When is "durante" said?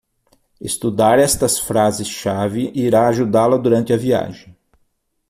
3.59-3.93